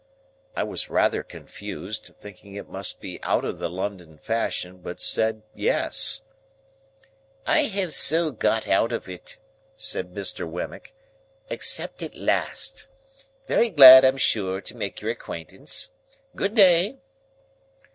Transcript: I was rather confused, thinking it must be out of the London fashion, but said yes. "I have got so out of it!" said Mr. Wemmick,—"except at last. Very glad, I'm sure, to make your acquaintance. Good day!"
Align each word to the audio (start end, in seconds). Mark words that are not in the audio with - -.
I 0.55 0.63
was 0.63 0.89
rather 0.89 1.21
confused, 1.21 2.15
thinking 2.19 2.55
it 2.55 2.67
must 2.67 2.99
be 3.01 3.21
out 3.21 3.45
of 3.45 3.59
the 3.59 3.69
London 3.69 4.17
fashion, 4.17 4.79
but 4.79 4.99
said 4.99 5.43
yes. 5.53 6.23
"I 7.45 7.65
have 7.65 7.89
got 8.39 8.63
so 8.65 8.71
out 8.73 8.91
of 8.93 9.07
it!" 9.07 9.37
said 9.75 10.11
Mr. 10.11 10.49
Wemmick,—"except 10.49 12.01
at 12.01 12.15
last. 12.15 12.87
Very 13.45 13.69
glad, 13.69 14.03
I'm 14.03 14.17
sure, 14.17 14.59
to 14.59 14.75
make 14.75 15.01
your 15.01 15.11
acquaintance. 15.11 15.93
Good 16.35 16.55
day!" 16.55 16.97